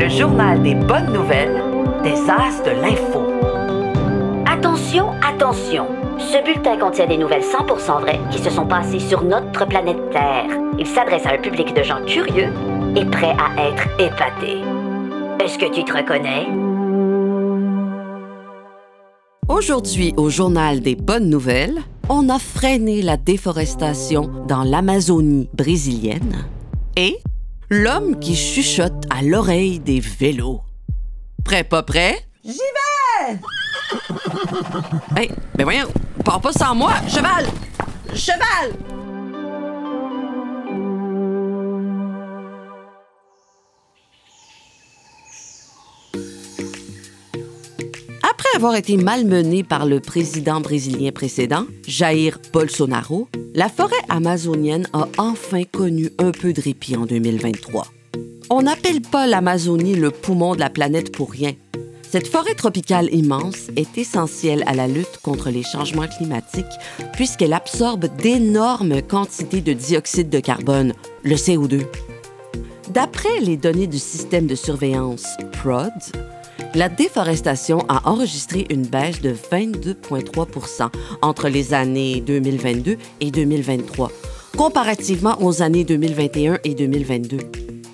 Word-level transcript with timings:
le 0.00 0.08
journal 0.08 0.62
des 0.62 0.74
bonnes 0.74 1.12
nouvelles 1.12 1.62
des 2.02 2.14
As 2.30 2.62
de 2.64 2.70
l'info. 2.70 3.20
Attention, 4.46 5.10
attention. 5.20 5.88
Ce 6.18 6.42
bulletin 6.42 6.78
contient 6.78 7.06
des 7.06 7.18
nouvelles 7.18 7.42
100% 7.42 8.00
vraies 8.00 8.20
qui 8.30 8.38
se 8.38 8.48
sont 8.48 8.64
passées 8.64 8.98
sur 8.98 9.22
notre 9.22 9.66
planète 9.66 9.98
Terre. 10.10 10.46
Il 10.78 10.86
s'adresse 10.86 11.26
à 11.26 11.34
un 11.34 11.38
public 11.38 11.74
de 11.74 11.82
gens 11.82 12.02
curieux 12.06 12.48
et 12.96 13.04
prêts 13.04 13.36
à 13.38 13.68
être 13.68 13.88
épatés. 14.00 14.62
Est-ce 15.44 15.58
que 15.58 15.70
tu 15.70 15.84
te 15.84 15.94
reconnais? 15.94 16.46
Aujourd'hui, 19.48 20.14
au 20.16 20.30
journal 20.30 20.80
des 20.80 20.96
bonnes 20.96 21.28
nouvelles, 21.28 21.78
on 22.08 22.30
a 22.30 22.38
freiné 22.38 23.02
la 23.02 23.18
déforestation 23.18 24.30
dans 24.48 24.62
l'Amazonie 24.62 25.50
brésilienne 25.52 26.46
et 26.96 27.18
l'homme 27.70 28.18
qui 28.18 28.34
chuchote 28.34 29.04
à 29.10 29.22
l'oreille 29.22 29.78
des 29.78 30.00
vélos. 30.00 30.60
Prêt, 31.44 31.62
pas 31.64 31.82
prêt? 31.84 32.18
J'y 32.44 32.58
vais! 32.58 33.38
Hey, 35.16 35.30
ben 35.56 35.64
voyons, 35.64 35.88
pars 36.24 36.40
pas 36.40 36.52
sans 36.52 36.74
moi! 36.74 36.94
Cheval! 37.08 37.46
Cheval! 38.14 38.72
Après 48.22 48.48
avoir 48.54 48.76
été 48.76 48.96
malmenée 48.96 49.64
par 49.64 49.86
le 49.86 50.00
président 50.00 50.60
brésilien 50.60 51.10
précédent, 51.10 51.66
Jair 51.86 52.38
Bolsonaro, 52.52 53.28
la 53.54 53.68
forêt 53.68 53.96
amazonienne 54.08 54.86
a 54.92 55.08
enfin 55.18 55.64
connu 55.64 56.10
un 56.18 56.30
peu 56.30 56.52
de 56.52 56.60
répit 56.60 56.96
en 56.96 57.06
2023. 57.06 57.86
On 58.48 58.62
n'appelle 58.62 59.00
pas 59.00 59.26
l'Amazonie 59.26 59.94
le 59.94 60.10
poumon 60.10 60.54
de 60.54 60.60
la 60.60 60.70
planète 60.70 61.12
pour 61.12 61.30
rien. 61.30 61.52
Cette 62.02 62.26
forêt 62.26 62.54
tropicale 62.54 63.12
immense 63.12 63.68
est 63.76 63.96
essentielle 63.96 64.64
à 64.66 64.74
la 64.74 64.88
lutte 64.88 65.18
contre 65.22 65.50
les 65.50 65.62
changements 65.62 66.08
climatiques 66.08 66.66
puisqu'elle 67.12 67.52
absorbe 67.52 68.06
d'énormes 68.16 69.02
quantités 69.02 69.60
de 69.60 69.72
dioxyde 69.72 70.28
de 70.28 70.40
carbone, 70.40 70.92
le 71.22 71.36
CO2. 71.36 71.86
D'après 72.92 73.40
les 73.40 73.56
données 73.56 73.86
du 73.86 74.00
système 74.00 74.48
de 74.48 74.56
surveillance 74.56 75.36
PROD, 75.52 75.92
la 76.74 76.88
déforestation 76.88 77.84
a 77.88 78.08
enregistré 78.08 78.66
une 78.70 78.86
baisse 78.86 79.20
de 79.20 79.32
22,3% 79.32 80.90
entre 81.22 81.48
les 81.48 81.74
années 81.74 82.20
2022 82.20 82.96
et 83.20 83.30
2023, 83.30 84.10
comparativement 84.56 85.36
aux 85.42 85.62
années 85.62 85.84
2021 85.84 86.58
et 86.64 86.74
2022. 86.74 87.38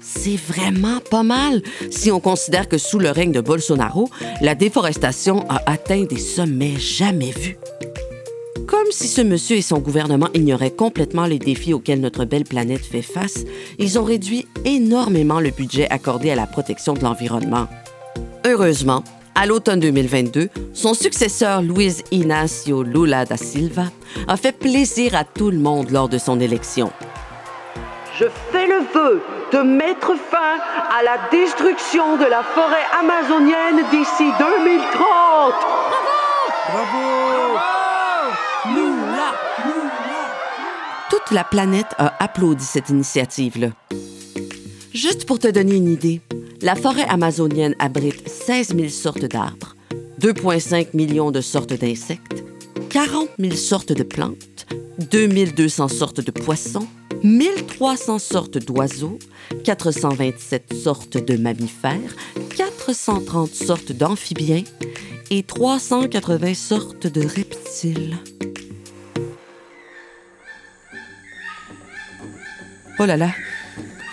C'est 0.00 0.36
vraiment 0.36 0.98
pas 1.10 1.22
mal 1.22 1.62
si 1.90 2.10
on 2.10 2.20
considère 2.20 2.68
que 2.68 2.78
sous 2.78 2.98
le 2.98 3.10
règne 3.10 3.32
de 3.32 3.40
Bolsonaro, 3.40 4.08
la 4.40 4.54
déforestation 4.54 5.44
a 5.48 5.62
atteint 5.70 6.04
des 6.04 6.18
sommets 6.18 6.78
jamais 6.78 7.30
vus. 7.30 7.56
Comme 8.66 8.90
si 8.90 9.06
ce 9.06 9.20
monsieur 9.20 9.56
et 9.56 9.62
son 9.62 9.78
gouvernement 9.80 10.28
ignoraient 10.34 10.70
complètement 10.70 11.26
les 11.26 11.38
défis 11.38 11.74
auxquels 11.74 12.00
notre 12.00 12.24
belle 12.24 12.44
planète 12.44 12.84
fait 12.84 13.02
face, 13.02 13.44
ils 13.78 13.98
ont 13.98 14.04
réduit 14.04 14.46
énormément 14.64 15.40
le 15.40 15.50
budget 15.50 15.88
accordé 15.90 16.30
à 16.30 16.36
la 16.36 16.46
protection 16.46 16.94
de 16.94 17.00
l'environnement. 17.00 17.68
Heureusement, 18.44 19.04
à 19.36 19.46
l'automne 19.46 19.78
2022, 19.78 20.48
son 20.74 20.94
successeur 20.94 21.62
Luiz 21.62 22.02
Inácio 22.10 22.82
Lula 22.82 23.24
da 23.24 23.36
Silva 23.36 23.84
a 24.26 24.36
fait 24.36 24.50
plaisir 24.50 25.14
à 25.14 25.22
tout 25.22 25.50
le 25.50 25.58
monde 25.58 25.90
lors 25.90 26.08
de 26.08 26.18
son 26.18 26.40
élection. 26.40 26.90
Je 28.18 28.24
fais 28.50 28.66
le 28.66 28.80
vœu 28.92 29.22
de 29.52 29.58
mettre 29.58 30.14
fin 30.30 30.58
à 30.90 31.02
la 31.04 31.18
destruction 31.30 32.16
de 32.16 32.24
la 32.24 32.42
forêt 32.42 32.84
amazonienne 32.98 33.84
d'ici 33.92 34.30
2030. 34.38 35.54
Toute 41.10 41.30
la 41.30 41.44
planète 41.44 41.94
a 41.98 42.12
applaudi 42.18 42.64
cette 42.64 42.88
initiative-là. 42.88 43.68
Juste 44.92 45.26
pour 45.26 45.38
te 45.38 45.48
donner 45.48 45.76
une 45.76 45.88
idée, 45.88 46.20
la 46.62 46.76
forêt 46.76 47.06
amazonienne 47.08 47.74
abrite 47.78 48.28
16 48.28 48.74
000 48.76 48.88
sortes 48.88 49.24
d'arbres, 49.24 49.74
2,5 50.20 50.88
millions 50.94 51.30
de 51.30 51.40
sortes 51.40 51.72
d'insectes, 51.72 52.44
40 52.90 53.28
000 53.38 53.54
sortes 53.56 53.92
de 53.92 54.02
plantes, 54.04 54.66
2200 55.10 55.88
sortes 55.88 56.20
de 56.20 56.30
poissons, 56.30 56.86
1300 57.24 58.18
sortes 58.18 58.58
d'oiseaux, 58.58 59.18
427 59.64 60.74
sortes 60.74 61.16
de 61.16 61.36
mammifères, 61.36 62.14
430 62.56 63.52
sortes 63.52 63.92
d'amphibiens 63.92 64.64
et 65.30 65.42
380 65.42 66.54
sortes 66.54 67.06
de 67.06 67.22
reptiles. 67.22 68.18
Oh 73.00 73.06
là 73.06 73.16
là, 73.16 73.30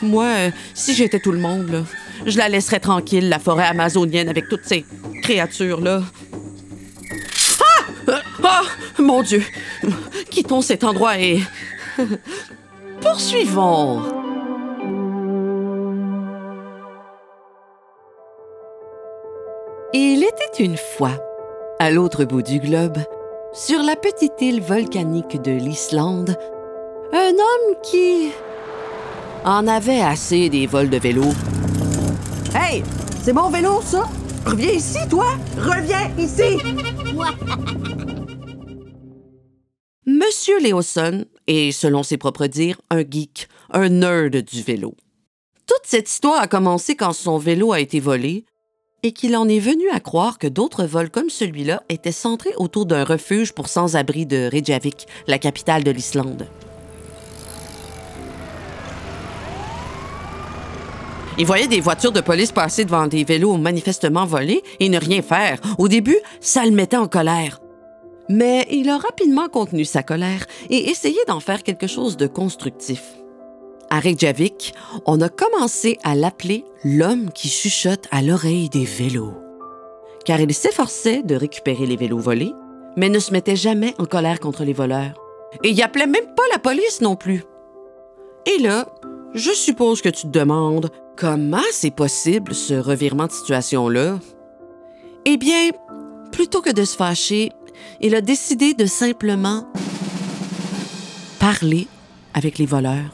moi, 0.00 0.24
euh, 0.24 0.50
si 0.74 0.94
j'étais 0.94 1.20
tout 1.20 1.32
le 1.32 1.40
monde, 1.40 1.84
je 2.28 2.38
la 2.38 2.48
laisserais 2.48 2.80
tranquille, 2.80 3.28
la 3.28 3.38
forêt 3.38 3.66
amazonienne, 3.66 4.28
avec 4.28 4.48
toutes 4.48 4.64
ces 4.64 4.84
créatures-là. 5.22 6.02
Ah! 7.60 7.82
Euh, 8.08 8.18
Ah! 8.42 8.62
Mon 8.98 9.22
Dieu! 9.22 9.42
Quittons 10.30 10.60
cet 10.60 10.84
endroit 10.84 11.18
et... 11.18 11.40
Poursuivons! 13.00 14.02
Il 19.94 20.22
était 20.22 20.62
une 20.62 20.76
fois, 20.76 21.12
à 21.78 21.90
l'autre 21.90 22.24
bout 22.24 22.42
du 22.42 22.58
globe, 22.58 22.98
sur 23.52 23.82
la 23.82 23.96
petite 23.96 24.40
île 24.40 24.60
volcanique 24.60 25.40
de 25.40 25.52
l'Islande, 25.52 26.36
un 27.12 27.30
homme 27.30 27.76
qui 27.82 28.30
en 29.44 29.66
avait 29.66 30.02
assez 30.02 30.48
des 30.50 30.66
vols 30.66 30.90
de 30.90 30.98
vélo. 30.98 31.24
Hey, 32.54 32.82
c'est 33.22 33.32
mon 33.32 33.50
vélo, 33.50 33.82
ça? 33.82 34.08
Reviens 34.46 34.72
ici, 34.72 34.98
toi! 35.10 35.26
Reviens 35.58 36.10
ici! 36.16 36.58
Monsieur 40.06 40.58
Léoson 40.58 41.26
est, 41.46 41.72
selon 41.72 42.02
ses 42.02 42.16
propres 42.16 42.46
dires, 42.46 42.80
un 42.88 43.00
geek, 43.00 43.48
un 43.70 43.90
nerd 43.90 44.36
du 44.36 44.62
vélo. 44.62 44.94
Toute 45.66 45.84
cette 45.84 46.08
histoire 46.08 46.40
a 46.40 46.46
commencé 46.46 46.96
quand 46.96 47.12
son 47.12 47.36
vélo 47.36 47.72
a 47.72 47.80
été 47.80 48.00
volé 48.00 48.46
et 49.02 49.12
qu'il 49.12 49.36
en 49.36 49.46
est 49.46 49.60
venu 49.60 49.90
à 49.90 50.00
croire 50.00 50.38
que 50.38 50.46
d'autres 50.46 50.84
vols 50.84 51.10
comme 51.10 51.30
celui-là 51.30 51.82
étaient 51.90 52.12
centrés 52.12 52.54
autour 52.56 52.86
d'un 52.86 53.04
refuge 53.04 53.52
pour 53.52 53.68
sans-abri 53.68 54.24
de 54.24 54.48
Reykjavik, 54.50 55.06
la 55.26 55.38
capitale 55.38 55.84
de 55.84 55.90
l'Islande. 55.90 56.48
Il 61.40 61.46
voyait 61.46 61.68
des 61.68 61.80
voitures 61.80 62.10
de 62.10 62.20
police 62.20 62.50
passer 62.50 62.84
devant 62.84 63.06
des 63.06 63.22
vélos 63.22 63.58
manifestement 63.58 64.26
volés 64.26 64.64
et 64.80 64.88
ne 64.88 64.98
rien 64.98 65.22
faire. 65.22 65.60
Au 65.78 65.86
début, 65.86 66.18
ça 66.40 66.64
le 66.64 66.72
mettait 66.72 66.96
en 66.96 67.06
colère. 67.06 67.60
Mais 68.28 68.66
il 68.72 68.88
a 68.88 68.98
rapidement 68.98 69.48
contenu 69.48 69.84
sa 69.84 70.02
colère 70.02 70.46
et 70.68 70.90
essayé 70.90 71.18
d'en 71.28 71.38
faire 71.38 71.62
quelque 71.62 71.86
chose 71.86 72.16
de 72.16 72.26
constructif. 72.26 73.14
À 73.88 74.00
Reykjavik, 74.00 74.74
on 75.06 75.20
a 75.20 75.28
commencé 75.28 75.98
à 76.02 76.16
l'appeler 76.16 76.64
l'homme 76.84 77.30
qui 77.30 77.48
chuchote 77.48 78.08
à 78.10 78.20
l'oreille 78.20 78.68
des 78.68 78.84
vélos. 78.84 79.34
Car 80.24 80.40
il 80.40 80.52
s'efforçait 80.52 81.22
de 81.22 81.36
récupérer 81.36 81.86
les 81.86 81.96
vélos 81.96 82.18
volés, 82.18 82.52
mais 82.96 83.08
ne 83.08 83.20
se 83.20 83.32
mettait 83.32 83.56
jamais 83.56 83.94
en 83.98 84.06
colère 84.06 84.40
contre 84.40 84.64
les 84.64 84.72
voleurs. 84.72 85.14
Et 85.62 85.70
il 85.70 85.82
appelait 85.82 86.08
même 86.08 86.34
pas 86.36 86.42
la 86.50 86.58
police 86.58 87.00
non 87.00 87.14
plus. 87.14 87.44
Et 88.44 88.60
là, 88.60 88.88
je 89.34 89.52
suppose 89.52 90.02
que 90.02 90.08
tu 90.08 90.22
te 90.22 90.38
demandes 90.38 90.90
comment 91.18 91.58
c'est 91.72 91.90
possible 91.90 92.54
ce 92.54 92.74
revirement 92.74 93.26
de 93.26 93.32
situation-là? 93.32 94.20
Eh 95.24 95.36
bien, 95.36 95.70
plutôt 96.30 96.62
que 96.62 96.70
de 96.70 96.84
se 96.84 96.96
fâcher, 96.96 97.50
il 98.00 98.14
a 98.14 98.20
décidé 98.20 98.72
de 98.74 98.86
simplement 98.86 99.66
parler 101.40 101.88
avec 102.34 102.58
les 102.58 102.66
voleurs. 102.66 103.10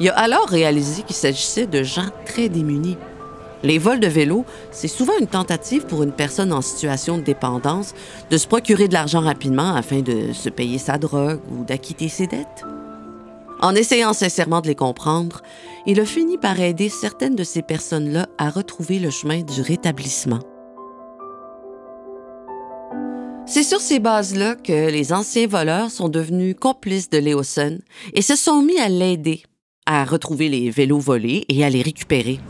Il 0.00 0.08
a 0.08 0.18
alors 0.18 0.48
réalisé 0.48 1.02
qu'il 1.02 1.14
s'agissait 1.14 1.66
de 1.66 1.82
gens 1.82 2.08
très 2.24 2.48
démunis. 2.48 2.96
Les 3.62 3.78
vols 3.78 4.00
de 4.00 4.08
vélo, 4.08 4.44
c'est 4.72 4.88
souvent 4.88 5.12
une 5.20 5.28
tentative 5.28 5.86
pour 5.86 6.02
une 6.02 6.10
personne 6.10 6.52
en 6.52 6.62
situation 6.62 7.18
de 7.18 7.22
dépendance 7.22 7.94
de 8.30 8.36
se 8.38 8.48
procurer 8.48 8.88
de 8.88 8.94
l'argent 8.94 9.20
rapidement 9.20 9.74
afin 9.74 10.00
de 10.00 10.32
se 10.32 10.48
payer 10.48 10.78
sa 10.78 10.96
drogue 10.96 11.40
ou 11.52 11.64
d'acquitter 11.64 12.08
ses 12.08 12.26
dettes. 12.26 12.64
En 13.62 13.76
essayant 13.76 14.12
sincèrement 14.12 14.60
de 14.60 14.66
les 14.66 14.74
comprendre, 14.74 15.40
il 15.86 16.00
a 16.00 16.04
fini 16.04 16.36
par 16.36 16.58
aider 16.58 16.88
certaines 16.88 17.36
de 17.36 17.44
ces 17.44 17.62
personnes-là 17.62 18.26
à 18.36 18.50
retrouver 18.50 18.98
le 18.98 19.08
chemin 19.08 19.42
du 19.42 19.60
rétablissement. 19.62 20.40
C'est 23.46 23.62
sur 23.62 23.80
ces 23.80 24.00
bases-là 24.00 24.56
que 24.56 24.90
les 24.90 25.12
anciens 25.12 25.46
voleurs 25.46 25.92
sont 25.92 26.08
devenus 26.08 26.56
complices 26.58 27.08
de 27.08 27.18
Léoson 27.18 27.78
et 28.14 28.22
se 28.22 28.34
sont 28.34 28.62
mis 28.62 28.80
à 28.80 28.88
l'aider 28.88 29.44
à 29.86 30.04
retrouver 30.04 30.48
les 30.48 30.70
vélos 30.70 30.98
volés 30.98 31.44
et 31.48 31.64
à 31.64 31.70
les 31.70 31.82
récupérer. 31.82 32.40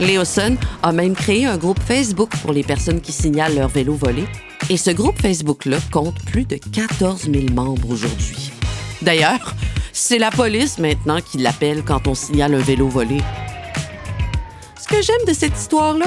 Léoson 0.00 0.56
a 0.82 0.90
même 0.90 1.14
créé 1.14 1.46
un 1.46 1.58
groupe 1.58 1.78
Facebook 1.80 2.30
pour 2.42 2.52
les 2.52 2.64
personnes 2.64 3.00
qui 3.00 3.12
signalent 3.12 3.54
leur 3.54 3.68
vélo 3.68 3.94
volé. 3.94 4.24
Et 4.72 4.78
ce 4.78 4.90
groupe 4.90 5.20
Facebook-là 5.20 5.76
compte 5.92 6.18
plus 6.24 6.46
de 6.46 6.56
14 6.56 7.30
000 7.30 7.52
membres 7.52 7.90
aujourd'hui. 7.90 8.50
D'ailleurs, 9.02 9.54
c'est 9.92 10.16
la 10.16 10.30
police 10.30 10.78
maintenant 10.78 11.18
qui 11.20 11.36
l'appelle 11.36 11.82
quand 11.84 12.08
on 12.08 12.14
signale 12.14 12.54
un 12.54 12.58
vélo 12.58 12.88
volé. 12.88 13.18
Ce 14.80 14.88
que 14.88 15.02
j'aime 15.02 15.26
de 15.28 15.34
cette 15.34 15.58
histoire-là, 15.58 16.06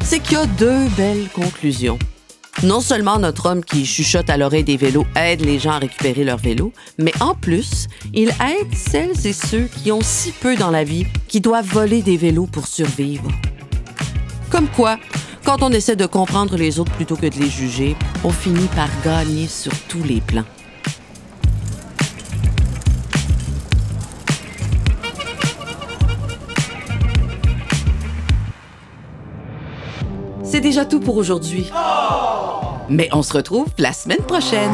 c'est 0.00 0.20
qu'il 0.20 0.34
y 0.34 0.40
a 0.40 0.46
deux 0.46 0.86
belles 0.96 1.28
conclusions. 1.34 1.98
Non 2.62 2.80
seulement 2.80 3.18
notre 3.18 3.46
homme 3.46 3.64
qui 3.64 3.84
chuchote 3.84 4.30
à 4.30 4.36
l'oreille 4.36 4.62
des 4.62 4.76
vélos 4.76 5.04
aide 5.16 5.44
les 5.44 5.58
gens 5.58 5.72
à 5.72 5.78
récupérer 5.78 6.22
leur 6.22 6.38
vélo, 6.38 6.72
mais 6.98 7.12
en 7.18 7.34
plus, 7.34 7.88
il 8.14 8.28
aide 8.28 8.72
celles 8.76 9.26
et 9.26 9.32
ceux 9.32 9.64
qui 9.64 9.90
ont 9.90 10.02
si 10.02 10.30
peu 10.30 10.54
dans 10.54 10.70
la 10.70 10.84
vie 10.84 11.06
qui 11.26 11.40
doivent 11.40 11.66
voler 11.66 12.00
des 12.02 12.16
vélos 12.16 12.46
pour 12.46 12.68
survivre. 12.68 13.26
Comme 14.50 14.68
quoi, 14.68 14.98
quand 15.44 15.62
on 15.62 15.70
essaie 15.70 15.96
de 15.96 16.06
comprendre 16.06 16.56
les 16.56 16.78
autres 16.78 16.92
plutôt 16.92 17.16
que 17.16 17.26
de 17.26 17.36
les 17.36 17.50
juger, 17.50 17.96
on 18.24 18.30
finit 18.30 18.68
par 18.74 18.88
gagner 19.04 19.46
sur 19.48 19.72
tous 19.88 20.02
les 20.02 20.20
plans. 20.20 20.44
C'est 30.42 30.60
déjà 30.60 30.84
tout 30.84 31.00
pour 31.00 31.16
aujourd'hui. 31.16 31.70
Mais 32.88 33.08
on 33.12 33.22
se 33.22 33.32
retrouve 33.32 33.68
la 33.78 33.92
semaine 33.92 34.18
prochaine. 34.18 34.72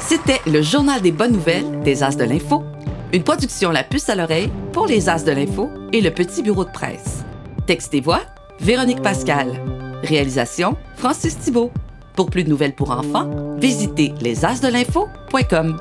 C'était 0.00 0.40
le 0.46 0.62
journal 0.62 1.00
des 1.00 1.12
bonnes 1.12 1.32
nouvelles 1.32 1.80
des 1.82 2.02
As 2.02 2.16
de 2.16 2.24
l'Info, 2.24 2.64
une 3.12 3.22
production 3.22 3.70
La 3.70 3.84
Puce 3.84 4.08
à 4.08 4.16
l'oreille 4.16 4.50
pour 4.72 4.86
les 4.86 5.08
As 5.08 5.24
de 5.24 5.30
l'Info 5.30 5.70
et 5.92 6.00
le 6.00 6.10
Petit 6.10 6.42
Bureau 6.42 6.64
de 6.64 6.70
presse. 6.70 7.15
Texte 7.66 7.94
et 7.94 8.00
voix, 8.00 8.20
Véronique 8.60 9.02
Pascal. 9.02 9.60
Réalisation, 10.04 10.76
Francis 10.96 11.38
Thibault. 11.38 11.72
Pour 12.14 12.30
plus 12.30 12.44
de 12.44 12.48
nouvelles 12.48 12.74
pour 12.74 12.92
enfants, 12.92 13.28
visitez 13.58 14.14
lesasdelinfo.com. 14.20 15.76